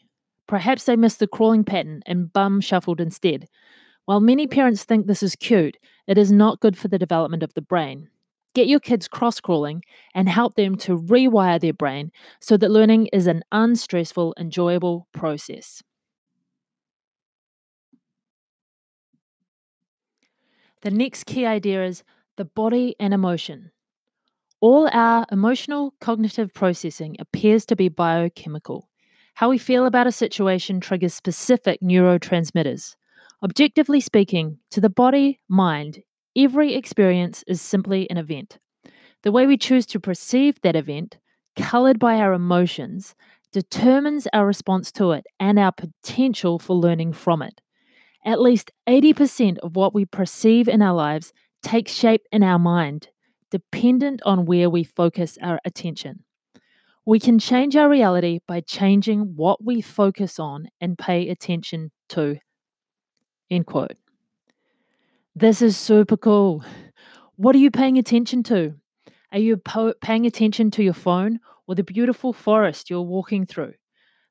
Perhaps 0.46 0.84
they 0.84 0.94
missed 0.94 1.18
the 1.18 1.26
crawling 1.26 1.64
pattern 1.64 2.02
and 2.06 2.32
bum 2.32 2.60
shuffled 2.60 3.00
instead. 3.00 3.46
While 4.04 4.20
many 4.20 4.46
parents 4.46 4.84
think 4.84 5.06
this 5.06 5.22
is 5.22 5.34
cute, 5.34 5.76
it 6.06 6.18
is 6.18 6.30
not 6.30 6.60
good 6.60 6.78
for 6.78 6.86
the 6.88 6.98
development 6.98 7.42
of 7.42 7.54
the 7.54 7.62
brain. 7.62 8.10
Get 8.54 8.68
your 8.68 8.78
kids 8.78 9.08
cross 9.08 9.40
crawling 9.40 9.82
and 10.14 10.28
help 10.28 10.54
them 10.54 10.76
to 10.76 10.96
rewire 10.96 11.60
their 11.60 11.72
brain 11.72 12.12
so 12.40 12.56
that 12.56 12.70
learning 12.70 13.08
is 13.12 13.26
an 13.26 13.42
unstressful, 13.50 14.34
enjoyable 14.38 15.08
process. 15.12 15.82
The 20.82 20.92
next 20.92 21.24
key 21.24 21.44
idea 21.44 21.84
is 21.84 22.04
the 22.36 22.44
body 22.44 22.94
and 23.00 23.12
emotion. 23.12 23.72
All 24.66 24.88
our 24.94 25.26
emotional 25.30 25.92
cognitive 26.00 26.54
processing 26.54 27.16
appears 27.18 27.66
to 27.66 27.76
be 27.76 27.90
biochemical. 27.90 28.88
How 29.34 29.50
we 29.50 29.58
feel 29.58 29.84
about 29.84 30.06
a 30.06 30.10
situation 30.10 30.80
triggers 30.80 31.12
specific 31.12 31.82
neurotransmitters. 31.82 32.96
Objectively 33.42 34.00
speaking, 34.00 34.60
to 34.70 34.80
the 34.80 34.88
body 34.88 35.38
mind, 35.50 36.02
every 36.34 36.72
experience 36.72 37.44
is 37.46 37.60
simply 37.60 38.08
an 38.08 38.16
event. 38.16 38.56
The 39.22 39.32
way 39.32 39.46
we 39.46 39.58
choose 39.58 39.84
to 39.84 40.00
perceive 40.00 40.58
that 40.62 40.76
event, 40.76 41.18
colored 41.56 41.98
by 41.98 42.16
our 42.16 42.32
emotions, 42.32 43.14
determines 43.52 44.26
our 44.32 44.46
response 44.46 44.90
to 44.92 45.10
it 45.10 45.26
and 45.38 45.58
our 45.58 45.72
potential 45.72 46.58
for 46.58 46.74
learning 46.74 47.12
from 47.12 47.42
it. 47.42 47.60
At 48.24 48.40
least 48.40 48.70
80% 48.88 49.58
of 49.58 49.76
what 49.76 49.92
we 49.92 50.06
perceive 50.06 50.68
in 50.68 50.80
our 50.80 50.94
lives 50.94 51.34
takes 51.62 51.92
shape 51.92 52.22
in 52.32 52.42
our 52.42 52.58
mind, 52.58 53.08
dependent 53.54 54.20
on 54.24 54.46
where 54.46 54.68
we 54.68 54.82
focus 54.82 55.38
our 55.40 55.60
attention. 55.64 56.24
We 57.06 57.20
can 57.20 57.38
change 57.38 57.76
our 57.76 57.88
reality 57.88 58.40
by 58.48 58.62
changing 58.62 59.36
what 59.36 59.62
we 59.64 59.80
focus 59.80 60.40
on 60.40 60.66
and 60.80 60.98
pay 60.98 61.28
attention 61.28 61.92
to. 62.08 62.38
End 63.48 63.66
quote. 63.66 63.92
This 65.36 65.62
is 65.62 65.76
super 65.76 66.16
cool. 66.16 66.64
What 67.36 67.54
are 67.54 67.60
you 67.60 67.70
paying 67.70 67.96
attention 67.96 68.42
to? 68.44 68.74
Are 69.30 69.38
you 69.38 69.56
po- 69.56 69.94
paying 70.00 70.26
attention 70.26 70.72
to 70.72 70.82
your 70.82 70.92
phone 70.92 71.38
or 71.68 71.76
the 71.76 71.84
beautiful 71.84 72.32
forest 72.32 72.90
you're 72.90 73.02
walking 73.02 73.46
through? 73.46 73.74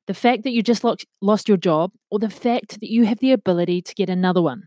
The 0.06 0.12
fact 0.12 0.42
that 0.42 0.52
you 0.52 0.62
just 0.62 0.84
lost, 0.84 1.06
lost 1.22 1.48
your 1.48 1.56
job 1.56 1.92
or 2.10 2.18
the 2.18 2.28
fact 2.28 2.78
that 2.80 2.90
you 2.90 3.06
have 3.06 3.20
the 3.20 3.32
ability 3.32 3.80
to 3.80 3.94
get 3.94 4.10
another 4.10 4.42
one? 4.42 4.64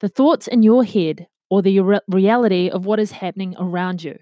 The 0.00 0.08
thoughts 0.08 0.48
in 0.48 0.62
your 0.62 0.82
head 0.82 1.26
or 1.52 1.60
the 1.60 1.78
re- 1.80 2.00
reality 2.08 2.70
of 2.70 2.86
what 2.86 2.98
is 2.98 3.12
happening 3.12 3.54
around 3.58 4.02
you? 4.02 4.16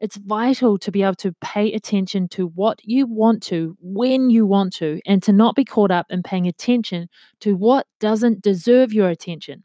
It's 0.00 0.16
vital 0.16 0.78
to 0.78 0.92
be 0.92 1.02
able 1.02 1.16
to 1.16 1.34
pay 1.40 1.72
attention 1.72 2.28
to 2.28 2.46
what 2.46 2.78
you 2.84 3.08
want 3.08 3.42
to, 3.44 3.76
when 3.80 4.30
you 4.30 4.46
want 4.46 4.72
to, 4.74 5.00
and 5.04 5.20
to 5.24 5.32
not 5.32 5.56
be 5.56 5.64
caught 5.64 5.90
up 5.90 6.06
in 6.10 6.22
paying 6.22 6.46
attention 6.46 7.08
to 7.40 7.56
what 7.56 7.88
doesn't 7.98 8.40
deserve 8.40 8.92
your 8.92 9.08
attention. 9.08 9.64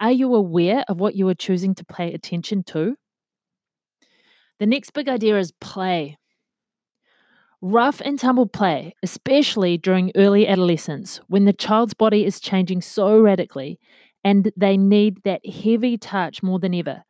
Are 0.00 0.10
you 0.10 0.34
aware 0.34 0.84
of 0.88 0.98
what 0.98 1.14
you 1.14 1.28
are 1.28 1.36
choosing 1.36 1.72
to 1.76 1.84
pay 1.84 2.12
attention 2.12 2.64
to? 2.64 2.96
The 4.58 4.66
next 4.66 4.90
big 4.90 5.08
idea 5.08 5.38
is 5.38 5.52
play. 5.60 6.18
Rough 7.62 8.00
and 8.00 8.18
tumble 8.18 8.48
play, 8.48 8.96
especially 9.04 9.78
during 9.78 10.10
early 10.16 10.48
adolescence 10.48 11.20
when 11.28 11.44
the 11.44 11.52
child's 11.52 11.94
body 11.94 12.26
is 12.26 12.40
changing 12.40 12.82
so 12.82 13.20
radically 13.20 13.78
and 14.24 14.50
they 14.56 14.76
need 14.76 15.22
that 15.24 15.46
heavy 15.46 15.98
touch 15.98 16.42
more 16.42 16.58
than 16.58 16.74
ever, 16.74 17.04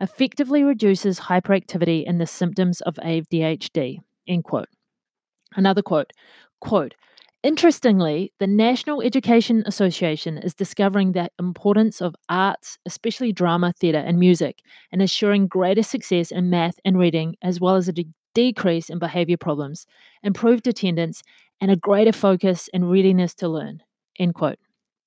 effectively 0.00 0.62
reduces 0.62 1.20
hyperactivity 1.20 2.04
and 2.06 2.20
the 2.20 2.26
symptoms 2.26 2.80
of 2.82 2.94
ADHD. 2.96 3.98
End 4.26 4.44
quote. 4.44 4.68
Another 5.54 5.82
quote, 5.82 6.12
quote, 6.60 6.94
Interestingly, 7.42 8.32
the 8.38 8.46
National 8.46 9.02
Education 9.02 9.64
Association 9.66 10.38
is 10.38 10.54
discovering 10.54 11.10
the 11.10 11.28
importance 11.40 12.00
of 12.00 12.14
arts, 12.28 12.78
especially 12.86 13.32
drama, 13.32 13.72
theatre, 13.72 13.98
and 13.98 14.16
music, 14.16 14.60
and 14.92 15.02
assuring 15.02 15.48
greater 15.48 15.82
success 15.82 16.30
in 16.30 16.50
math 16.50 16.78
and 16.84 16.96
reading, 16.96 17.34
as 17.42 17.60
well 17.60 17.74
as 17.74 17.88
a 17.88 17.92
de- 17.92 18.06
decrease 18.32 18.88
in 18.88 19.00
behaviour 19.00 19.36
problems, 19.36 19.86
improved 20.22 20.68
attendance, 20.68 21.20
and 21.60 21.72
a 21.72 21.76
greater 21.76 22.12
focus 22.12 22.68
and 22.72 22.88
readiness 22.88 23.34
to 23.34 23.48
learn. 23.48 23.82
End 24.20 24.34
quote. 24.34 24.58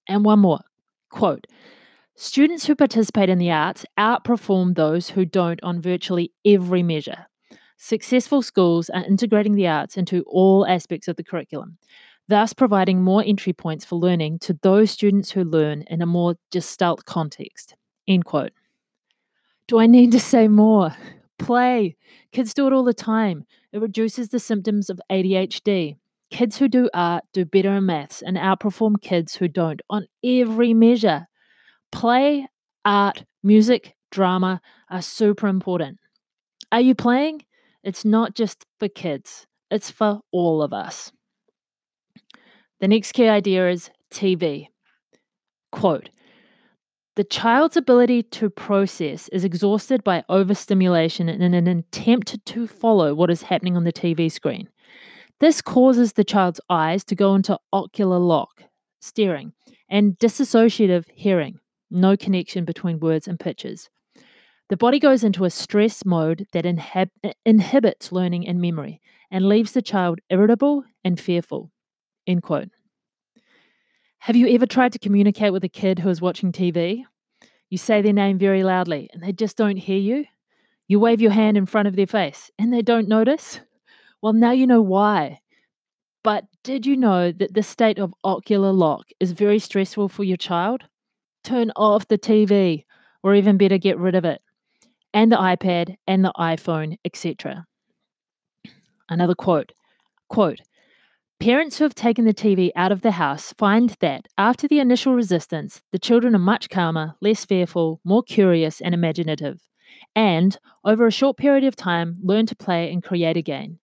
And 0.09 0.25
one 0.25 0.39
more 0.39 0.59
quote 1.15 1.47
Students 2.17 2.65
who 2.65 2.75
participate 2.75 3.29
in 3.29 3.39
the 3.39 3.51
arts 3.51 3.85
outperform 3.97 4.75
those 4.75 5.09
who 5.09 5.25
don't 5.25 5.61
on 5.63 5.81
virtually 5.81 6.31
every 6.45 6.83
measure. 6.83 7.25
Successful 7.77 8.41
schools 8.41 8.89
are 8.89 9.03
integrating 9.03 9.55
the 9.55 9.67
arts 9.67 9.97
into 9.97 10.23
all 10.27 10.65
aspects 10.65 11.07
of 11.07 11.15
the 11.15 11.23
curriculum, 11.23 11.77
thus 12.27 12.53
providing 12.53 13.01
more 13.01 13.23
entry 13.25 13.53
points 13.53 13.83
for 13.83 13.95
learning 13.95 14.39
to 14.39 14.57
those 14.61 14.91
students 14.91 15.31
who 15.31 15.43
learn 15.43 15.83
in 15.87 16.01
a 16.01 16.05
more 16.05 16.35
gestalt 16.51 17.05
context. 17.05 17.75
End 18.07 18.25
quote. 18.25 18.51
Do 19.67 19.79
I 19.79 19.87
need 19.87 20.11
to 20.11 20.19
say 20.19 20.47
more? 20.47 20.95
Play. 21.37 21.95
Kids 22.31 22.53
do 22.53 22.67
it 22.67 22.73
all 22.73 22.83
the 22.83 22.93
time. 22.93 23.45
It 23.73 23.81
reduces 23.81 24.29
the 24.29 24.39
symptoms 24.39 24.89
of 24.89 25.01
ADHD. 25.11 25.97
Kids 26.31 26.57
who 26.57 26.67
do 26.67 26.89
art 26.93 27.23
do 27.33 27.45
better 27.45 27.75
in 27.75 27.85
maths 27.85 28.21
and 28.21 28.37
outperform 28.37 29.01
kids 29.01 29.35
who 29.35 29.47
don't 29.47 29.81
on 29.89 30.07
every 30.23 30.73
measure. 30.73 31.27
Play, 31.91 32.47
art, 32.83 33.23
music, 33.43 33.95
drama 34.11 34.61
are 34.89 35.01
super 35.01 35.47
important. 35.47 35.99
Are 36.71 36.81
you 36.81 36.95
playing? 36.95 37.43
It's 37.83 38.03
not 38.03 38.35
just 38.35 38.65
for 38.79 38.87
kids, 38.87 39.45
it's 39.69 39.91
for 39.91 40.21
all 40.31 40.61
of 40.61 40.73
us. 40.73 41.11
The 42.79 42.87
next 42.87 43.13
key 43.13 43.27
idea 43.27 43.69
is 43.69 43.89
TV. 44.11 44.67
Quote 45.71 46.09
The 47.15 47.23
child's 47.23 47.77
ability 47.77 48.23
to 48.23 48.49
process 48.49 49.29
is 49.29 49.43
exhausted 49.43 50.03
by 50.03 50.23
overstimulation 50.27 51.29
in 51.29 51.53
an 51.53 51.67
attempt 51.67 52.43
to 52.45 52.67
follow 52.67 53.13
what 53.13 53.29
is 53.29 53.43
happening 53.43 53.77
on 53.77 53.83
the 53.83 53.93
TV 53.93 54.31
screen. 54.31 54.67
This 55.39 55.61
causes 55.61 56.13
the 56.13 56.23
child's 56.23 56.61
eyes 56.69 57.03
to 57.05 57.15
go 57.15 57.35
into 57.35 57.59
ocular 57.73 58.19
lock, 58.19 58.63
staring, 59.01 59.53
and 59.89 60.17
dissociative 60.17 61.05
hearing 61.13 61.59
no 61.91 62.17
connection 62.17 62.65
between 62.65 62.99
words 62.99 63.27
and 63.27 63.39
pictures. 63.39 63.89
The 64.69 64.77
body 64.77 64.99
goes 64.99 65.23
into 65.23 65.45
a 65.45 65.49
stress 65.49 66.03
mode 66.05 66.47
that 66.51 66.65
inhab- 66.65 67.33
inhibits 67.45 68.11
learning 68.11 68.47
and 68.47 68.59
memory 68.59 69.01
and 69.29 69.47
leaves 69.47 69.73
the 69.73 69.81
child 69.81 70.19
irritable 70.29 70.83
and 71.03 71.19
fearful. 71.19 71.71
End 72.25 72.41
quote. 72.41 72.69
Have 74.19 74.35
you 74.35 74.47
ever 74.49 74.65
tried 74.65 74.93
to 74.93 74.99
communicate 74.99 75.53
with 75.53 75.63
a 75.63 75.69
kid 75.69 75.99
who 75.99 76.09
is 76.09 76.21
watching 76.21 76.51
TV? 76.51 77.03
You 77.69 77.77
say 77.77 78.01
their 78.01 78.13
name 78.13 78.39
very 78.39 78.63
loudly 78.63 79.09
and 79.13 79.21
they 79.21 79.31
just 79.31 79.55
don't 79.55 79.77
hear 79.77 79.99
you. 79.99 80.25
You 80.87 80.99
wave 80.99 81.21
your 81.21 81.31
hand 81.31 81.57
in 81.57 81.65
front 81.65 81.87
of 81.87 81.95
their 81.95 82.07
face 82.07 82.49
and 82.57 82.73
they 82.73 82.81
don't 82.81 83.07
notice. 83.07 83.59
Well, 84.25 84.33
now 84.33 84.49
you 84.49 84.65
know 84.65 84.81
why. 84.81 85.41
But 86.23 86.45
did 86.63 86.87
you 86.87 86.97
know 86.97 87.31
that 87.31 87.53
the 87.53 87.61
state 87.61 87.99
of 87.99 88.11
ocular 88.23 88.71
lock 88.71 89.09
is 89.19 89.33
very 89.33 89.59
stressful 89.59 90.09
for 90.09 90.23
your 90.23 90.35
child? 90.35 90.85
turn 91.43 91.71
off 91.75 92.07
the 92.07 92.17
TV, 92.17 92.85
or 93.21 93.35
even 93.35 93.55
better, 93.55 93.77
get 93.77 93.99
rid 93.99 94.15
of 94.15 94.25
it, 94.25 94.41
and 95.13 95.31
the 95.31 95.35
iPad 95.35 95.97
and 96.07 96.25
the 96.25 96.33
iPhone, 96.39 96.97
etc. 97.05 97.67
Another 99.07 99.35
quote 99.35 99.73
quote, 100.27 100.61
Parents 101.39 101.77
who 101.77 101.83
have 101.83 101.93
taken 101.93 102.25
the 102.25 102.33
TV 102.33 102.71
out 102.75 102.91
of 102.91 103.01
the 103.01 103.11
house 103.11 103.53
find 103.59 103.95
that 103.99 104.25
after 104.39 104.67
the 104.67 104.79
initial 104.79 105.13
resistance, 105.13 105.83
the 105.91 105.99
children 105.99 106.33
are 106.33 106.39
much 106.39 106.71
calmer, 106.71 107.13
less 107.21 107.45
fearful, 107.45 108.01
more 108.03 108.23
curious, 108.23 108.81
and 108.81 108.95
imaginative, 108.95 109.61
and 110.15 110.57
over 110.83 111.05
a 111.05 111.11
short 111.11 111.37
period 111.37 111.63
of 111.63 111.75
time, 111.75 112.17
learn 112.23 112.47
to 112.47 112.55
play 112.55 112.91
and 112.91 113.03
create 113.03 113.37
again. 113.37 113.77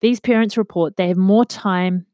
These 0.00 0.20
parents 0.20 0.56
report 0.56 0.96
they 0.96 1.08
have 1.08 1.16
more 1.16 1.44
time, 1.44 2.06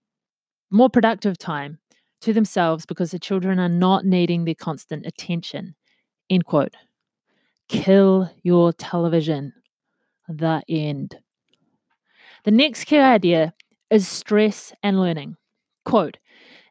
more 0.70 0.88
productive 0.88 1.38
time 1.38 1.78
to 2.22 2.32
themselves 2.32 2.86
because 2.86 3.10
the 3.10 3.18
children 3.18 3.58
are 3.58 3.68
not 3.68 4.04
needing 4.04 4.44
their 4.44 4.54
constant 4.54 5.06
attention. 5.06 5.74
End 6.30 6.44
quote. 6.44 6.74
Kill 7.68 8.30
your 8.42 8.72
television. 8.72 9.52
The 10.28 10.62
end. 10.68 11.18
The 12.44 12.50
next 12.50 12.84
key 12.84 12.98
idea 12.98 13.54
is 13.90 14.08
stress 14.08 14.72
and 14.82 14.98
learning. 14.98 15.36
Quote 15.84 16.18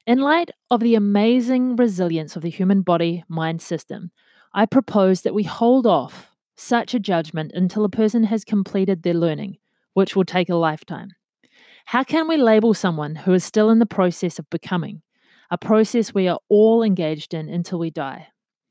In 0.08 0.20
light 0.20 0.52
of 0.70 0.80
the 0.80 0.96
amazing 0.96 1.76
resilience 1.76 2.36
of 2.36 2.42
the 2.42 2.50
human 2.50 2.82
body 2.82 3.24
mind 3.28 3.62
system, 3.62 4.12
I 4.54 4.66
propose 4.66 5.22
that 5.22 5.34
we 5.34 5.44
hold 5.44 5.86
off 5.86 6.32
such 6.56 6.94
a 6.94 7.00
judgment 7.00 7.52
until 7.54 7.86
a 7.86 7.90
person 7.90 8.26
has 8.26 8.44
completed 8.44 9.04
their 9.04 9.14
learning, 9.14 9.58
which 9.94 10.16
will 10.16 10.26
take 10.26 10.50
a 10.50 10.56
lifetime. 10.56 11.10
How 11.86 12.04
can 12.04 12.28
we 12.28 12.38
label 12.38 12.74
someone 12.74 13.16
who 13.16 13.34
is 13.34 13.44
still 13.44 13.70
in 13.70 13.80
the 13.80 13.86
process 13.86 14.40
of 14.40 14.50
becoming, 14.50 15.02
a 15.50 15.58
process 15.58 16.14
we 16.14 16.28
are 16.28 16.40
all 16.50 16.84
engaged 16.84 17.34
in 17.34 17.50
until 17.50 17.80
we 17.80 17.90
die? 17.90 18.28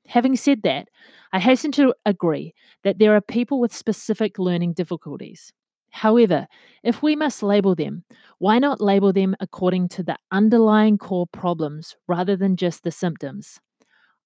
Having 0.07 0.37
said 0.37 0.63
that, 0.63 0.89
I 1.33 1.39
hasten 1.39 1.71
to 1.73 1.95
agree 2.05 2.55
that 2.83 2.99
there 2.99 3.15
are 3.15 3.21
people 3.21 3.61
with 3.61 3.75
specific 3.75 4.39
learning 4.39 4.73
difficulties. 4.73 5.53
However, 5.91 6.47
if 6.83 7.03
we 7.03 7.17
must 7.17 7.43
label 7.43 7.75
them, 7.75 8.05
why 8.39 8.59
not 8.59 8.81
label 8.81 9.13
them 9.13 9.37
according 9.41 9.89
to 9.91 10.03
the 10.03 10.17
underlying 10.31 10.99
core 10.99 11.27
problems 11.27 11.97
rather 12.09 12.37
than 12.37 12.57
just 12.57 12.83
the 12.83 12.91
symptoms? 12.91 13.61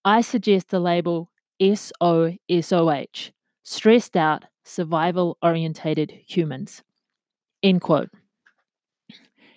I 0.04 0.20
suggest 0.20 0.68
the 0.68 0.80
label 0.80 1.30
SOSOH, 1.60 3.30
stressed 3.64 4.16
out, 4.16 4.44
survival 4.64 5.37
orientated 5.42 6.12
humans. 6.26 6.83
End 7.62 7.80
quote. 7.80 8.11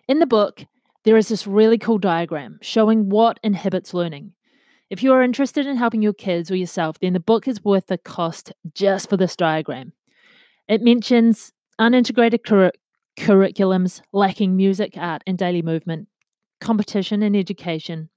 In 0.07 0.19
the 0.19 0.25
book, 0.25 0.65
there 1.03 1.17
is 1.17 1.27
this 1.27 1.45
really 1.45 1.77
cool 1.77 1.97
diagram 1.97 2.59
showing 2.61 3.09
what 3.09 3.39
inhibits 3.43 3.93
learning. 3.93 4.33
If 4.89 5.03
you 5.03 5.11
are 5.13 5.21
interested 5.21 5.65
in 5.65 5.75
helping 5.75 6.01
your 6.01 6.13
kids 6.13 6.49
or 6.49 6.55
yourself, 6.55 6.99
then 6.99 7.13
the 7.13 7.19
book 7.19 7.47
is 7.47 7.63
worth 7.63 7.87
the 7.87 7.97
cost 7.97 8.53
just 8.73 9.09
for 9.09 9.17
this 9.17 9.35
diagram. 9.35 9.91
It 10.67 10.81
mentions 10.81 11.51
unintegrated 11.79 12.43
cur- 12.45 12.71
curriculums 13.17 14.01
lacking 14.13 14.55
music, 14.55 14.93
art, 14.95 15.23
and 15.27 15.37
daily 15.37 15.61
movement, 15.61 16.07
competition 16.61 17.21
and 17.21 17.35
education, 17.35 18.09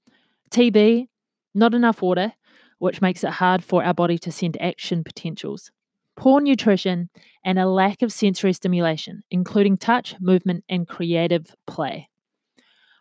TV, 0.49 1.07
not 1.53 1.73
enough 1.73 2.01
water, 2.01 2.33
which 2.79 3.01
makes 3.01 3.23
it 3.23 3.31
hard 3.31 3.63
for 3.63 3.83
our 3.83 3.93
body 3.93 4.17
to 4.17 4.31
send 4.31 4.59
action 4.61 5.03
potentials, 5.03 5.71
poor 6.15 6.41
nutrition, 6.41 7.09
and 7.43 7.57
a 7.59 7.67
lack 7.67 8.01
of 8.01 8.11
sensory 8.11 8.53
stimulation, 8.53 9.23
including 9.31 9.77
touch, 9.77 10.15
movement, 10.19 10.63
and 10.69 10.87
creative 10.87 11.55
play. 11.67 12.09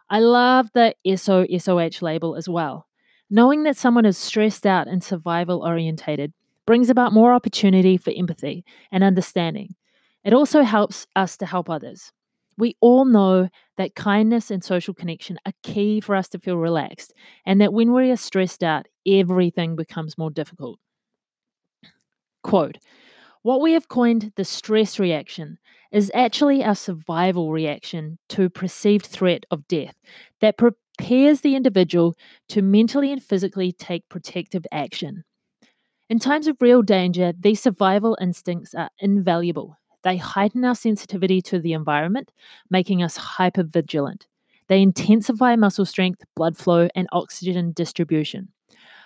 I 0.08 0.18
love 0.20 0.70
the 0.74 0.94
SOSOH 1.06 2.02
label 2.02 2.34
as 2.34 2.48
well. 2.48 2.86
Knowing 3.30 3.62
that 3.62 3.76
someone 3.76 4.04
is 4.04 4.18
stressed 4.18 4.66
out 4.66 4.88
and 4.88 5.04
survival 5.04 5.62
orientated 5.64 6.32
brings 6.66 6.90
about 6.90 7.12
more 7.12 7.32
opportunity 7.32 7.96
for 7.96 8.12
empathy 8.16 8.64
and 8.90 9.04
understanding, 9.04 9.74
it 10.24 10.32
also 10.32 10.62
helps 10.62 11.06
us 11.14 11.36
to 11.36 11.46
help 11.46 11.70
others. 11.70 12.12
We 12.58 12.76
all 12.80 13.04
know 13.04 13.48
that 13.76 13.94
kindness 13.94 14.50
and 14.50 14.62
social 14.62 14.92
connection 14.92 15.38
are 15.46 15.52
key 15.62 16.00
for 16.00 16.14
us 16.14 16.28
to 16.30 16.38
feel 16.38 16.56
relaxed, 16.56 17.14
and 17.46 17.60
that 17.60 17.72
when 17.72 17.92
we 17.92 18.10
are 18.10 18.16
stressed 18.16 18.62
out, 18.62 18.86
everything 19.06 19.76
becomes 19.76 20.18
more 20.18 20.30
difficult. 20.30 20.78
Quote 22.42 22.78
What 23.42 23.60
we 23.60 23.72
have 23.72 23.88
coined 23.88 24.32
the 24.36 24.44
stress 24.44 24.98
reaction 24.98 25.58
is 25.92 26.10
actually 26.14 26.62
our 26.62 26.74
survival 26.74 27.52
reaction 27.52 28.18
to 28.30 28.48
perceived 28.48 29.06
threat 29.06 29.44
of 29.50 29.66
death 29.68 29.96
that 30.40 30.58
prepares 30.58 31.40
the 31.40 31.56
individual 31.56 32.14
to 32.48 32.62
mentally 32.62 33.12
and 33.12 33.22
physically 33.22 33.72
take 33.72 34.08
protective 34.08 34.64
action. 34.70 35.24
In 36.08 36.18
times 36.18 36.46
of 36.46 36.56
real 36.60 36.82
danger, 36.82 37.32
these 37.38 37.60
survival 37.60 38.16
instincts 38.20 38.74
are 38.74 38.90
invaluable 38.98 39.76
they 40.02 40.16
heighten 40.16 40.64
our 40.64 40.74
sensitivity 40.74 41.42
to 41.42 41.58
the 41.58 41.72
environment, 41.72 42.32
making 42.70 43.02
us 43.02 43.18
hypervigilant. 43.18 44.22
They 44.68 44.82
intensify 44.82 45.56
muscle 45.56 45.84
strength, 45.84 46.24
blood 46.36 46.56
flow, 46.56 46.88
and 46.94 47.08
oxygen 47.12 47.72
distribution. 47.72 48.48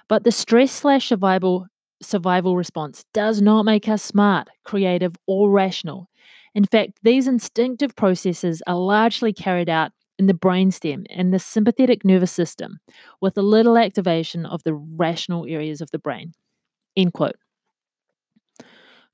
But 0.09 0.25
the 0.25 0.33
stress 0.33 0.70
slash 0.70 1.09
survival 1.09 1.66
survival 2.05 2.57
response 2.57 3.05
does 3.12 3.43
not 3.43 3.64
make 3.64 3.88
us 3.88 4.03
smart, 4.03 4.49
creative, 4.64 5.14
or 5.27 5.51
rational. 5.51 6.09
In 6.55 6.64
fact, 6.64 7.01
these 7.03 7.27
instinctive 7.27 7.97
processes 7.97 8.62
are 8.67 8.77
largely 8.77 9.33
carried 9.33 9.69
out 9.69 9.93
in 10.19 10.27
the 10.27 10.35
brainstem 10.35 11.05
and 11.11 11.33
the 11.35 11.38
sympathetic 11.38 12.05
nervous 12.05 12.31
system, 12.31 12.79
with 13.21 13.37
a 13.37 13.43
little 13.43 13.77
activation 13.77 14.47
of 14.47 14.62
the 14.62 14.75
rational 14.75 15.45
areas 15.49 15.81
of 15.81 15.90
the 15.90 15.99
brain. 15.99 16.33
End 16.97 17.12
quote. 17.12 17.37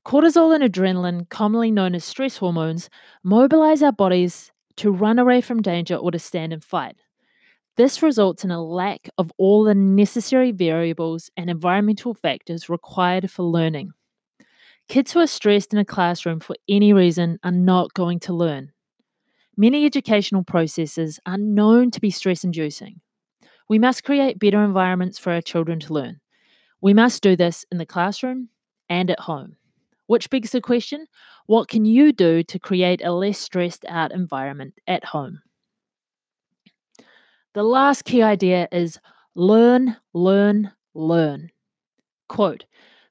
Cortisol 0.07 0.55
and 0.55 0.65
adrenaline, 0.65 1.29
commonly 1.29 1.71
known 1.71 1.95
as 1.95 2.05
stress 2.05 2.39
hormones, 2.39 2.89
mobilize 3.23 3.83
our 3.83 3.93
bodies 3.93 4.51
to 4.77 4.91
run 4.91 5.19
away 5.19 5.41
from 5.41 5.63
danger 5.63 5.95
or 5.95 6.11
to 6.11 6.19
stand 6.19 6.53
and 6.53 6.65
fight. 6.65 6.97
This 7.81 8.03
results 8.03 8.45
in 8.45 8.51
a 8.51 8.63
lack 8.63 9.09
of 9.17 9.33
all 9.39 9.65
the 9.65 9.75
necessary 9.75 10.53
variables 10.53 11.31
and 11.35 11.49
environmental 11.49 12.13
factors 12.13 12.69
required 12.69 13.31
for 13.31 13.45
learning. 13.45 13.93
Kids 14.87 15.13
who 15.13 15.21
are 15.21 15.27
stressed 15.27 15.73
in 15.73 15.79
a 15.79 15.85
classroom 15.87 16.41
for 16.41 16.57
any 16.69 16.93
reason 16.93 17.39
are 17.43 17.51
not 17.51 17.95
going 17.95 18.21
to 18.21 18.35
learn. 18.35 18.73
Many 19.57 19.87
educational 19.87 20.45
processes 20.45 21.19
are 21.25 21.39
known 21.39 21.91
to 21.93 22.03
be 22.03 22.11
stress 22.11 22.45
inducing. 22.45 23.01
We 23.67 23.79
must 23.79 24.05
create 24.05 24.39
better 24.39 24.63
environments 24.63 25.19
for 25.19 25.33
our 25.33 25.41
children 25.41 25.81
to 25.81 25.95
learn. 25.95 26.21
We 26.83 26.93
must 26.93 27.23
do 27.23 27.35
this 27.35 27.65
in 27.73 27.79
the 27.79 27.87
classroom 27.87 28.51
and 28.91 29.11
at 29.11 29.21
home. 29.21 29.57
Which 30.07 30.29
begs 30.29 30.51
the 30.51 30.61
question 30.61 31.07
what 31.47 31.69
can 31.69 31.87
you 31.87 32.13
do 32.13 32.43
to 32.43 32.59
create 32.59 33.03
a 33.03 33.11
less 33.11 33.39
stressed 33.39 33.87
out 33.89 34.13
environment 34.13 34.75
at 34.87 35.03
home? 35.03 35.41
The 37.53 37.65
last 37.65 38.05
key 38.05 38.23
idea 38.23 38.69
is 38.71 39.01
learn, 39.35 39.97
learn, 40.15 40.71
learn. 40.95 41.51
Quote 42.29 42.65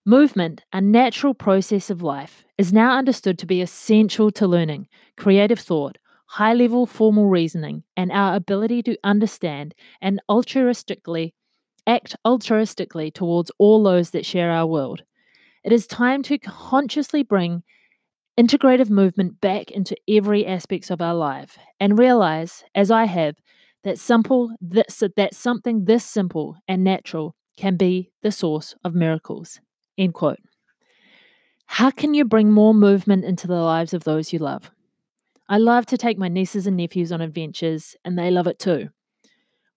Movement, 0.06 0.64
a 0.72 0.80
natural 0.80 1.34
process 1.34 1.90
of 1.90 2.02
life, 2.02 2.46
is 2.58 2.72
now 2.72 2.98
understood 2.98 3.38
to 3.40 3.46
be 3.46 3.62
essential 3.62 4.32
to 4.32 4.48
learning, 4.48 4.88
creative 5.18 5.60
thought, 5.60 5.98
high 6.26 6.54
level 6.54 6.86
formal 6.86 7.28
reasoning, 7.28 7.84
and 7.98 8.14
our 8.14 8.34
ability 8.34 8.82
to 8.84 8.98
understand 9.04 9.76
and 10.02 10.22
altruistically 10.30 11.34
act 11.86 12.16
altruistically 12.26 13.14
towards 13.14 13.52
all 13.58 13.84
those 13.84 14.12
that 14.12 14.26
share 14.26 14.52
our 14.52 14.66
world. 14.66 15.04
It 15.66 15.74
is 15.74 15.86
time 15.86 16.24
to 16.24 16.38
consciously 16.38 17.24
bring 17.24 17.64
integrative 18.40 18.90
movement 18.90 19.42
back 19.42 19.70
into 19.70 19.98
every 20.08 20.46
aspects 20.48 20.90
of 20.90 21.02
our 21.02 21.14
life 21.14 21.58
and 21.78 22.00
realize, 22.00 22.64
as 22.74 22.90
I 22.90 23.04
have, 23.04 23.36
that 23.84 24.00
simple 24.00 24.52
this, 24.60 25.04
that 25.16 25.34
something 25.34 25.86
this 25.86 26.04
simple 26.06 26.58
and 26.68 26.84
natural 26.84 27.36
can 27.58 27.76
be 27.76 28.12
the 28.22 28.32
source 28.32 28.76
of 28.84 28.96
miracles. 28.96 29.60
End 29.98 30.14
quote. 30.14 30.40
How 31.66 31.92
can 31.92 32.14
you 32.14 32.26
bring 32.26 32.52
more 32.52 32.74
movement 32.74 33.26
into 33.26 33.48
the 33.48 33.62
lives 33.62 33.94
of 33.94 34.04
those 34.04 34.34
you 34.34 34.40
love? 34.40 34.72
I 35.48 35.58
love 35.58 35.86
to 35.88 35.98
take 35.98 36.18
my 36.18 36.28
nieces 36.28 36.68
and 36.68 36.78
nephews 36.78 37.12
on 37.12 37.22
adventures, 37.22 37.96
and 38.06 38.18
they 38.18 38.32
love 38.32 38.48
it 38.48 38.60
too. 38.60 38.90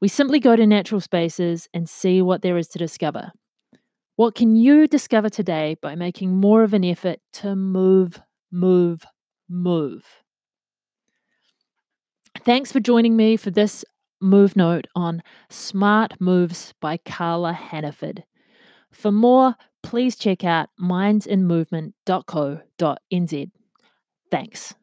We 0.01 0.09
simply 0.09 0.41
go 0.41 0.57
to 0.57 0.67
natural 0.67 1.01
spaces 1.01 1.69
and 1.73 1.89
see 1.89 2.23
what 2.23 2.43
there 2.43 2.57
is 2.57 2.69
to 2.69 2.79
discover. 2.79 3.33
What 4.17 4.35
can 4.35 4.57
you 4.57 4.87
discover 4.87 5.31
today 5.31 5.77
by 5.81 5.95
making 5.95 6.37
more 6.37 6.63
of 6.63 6.75
an 6.75 6.85
effort 6.85 7.21
to 7.35 7.57
move, 7.57 8.21
move, 8.51 9.05
move? 9.49 10.05
Thanks 12.41 12.73
for 12.73 12.81
joining 12.81 13.17
me 13.17 13.37
for 13.37 13.51
this 13.51 13.85
move 14.23 14.57
note 14.57 14.87
on 14.95 15.23
Smart 15.51 16.19
Moves 16.21 16.73
by 16.81 16.97
Carla 16.97 17.53
Hannaford. 17.53 18.25
For 18.91 19.13
more, 19.13 19.57
please 19.83 20.17
check 20.17 20.45
out 20.45 20.71
mindsinmovement.co.nz. 20.81 23.51
Thanks. 24.31 24.75